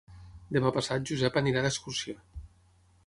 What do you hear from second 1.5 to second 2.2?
irà d'excursió.